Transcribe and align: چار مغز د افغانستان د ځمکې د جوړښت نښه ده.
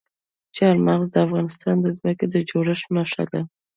چار 0.57 0.75
مغز 0.87 1.07
د 1.11 1.15
افغانستان 1.27 1.75
د 1.81 1.87
ځمکې 1.97 2.25
د 2.29 2.35
جوړښت 2.49 2.85
نښه 2.95 3.23
ده. 3.31 3.41